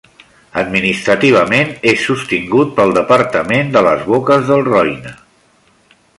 [0.61, 5.15] Administrativament és sostingut pel Departament de les Boques del Roine.